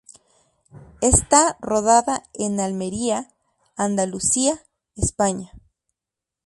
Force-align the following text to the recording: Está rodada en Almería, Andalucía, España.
Está 1.01 1.57
rodada 1.61 2.23
en 2.33 2.59
Almería, 2.59 3.27
Andalucía, 3.75 4.63
España. 4.95 5.51